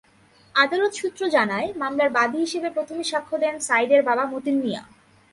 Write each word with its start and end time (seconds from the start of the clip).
আদালত 0.55 0.91
সূত্র 0.93 1.21
জানায়, 1.29 1.67
মামলার 1.75 2.09
বাদী 2.09 2.37
হিসেবে 2.37 2.69
প্রথমে 2.69 3.03
সাক্ষ্য 3.03 3.35
দেন 3.37 3.55
সাঈদের 3.59 4.01
বাবা 4.03 4.23
মতিন 4.25 4.55
মিয়া। 4.63 4.81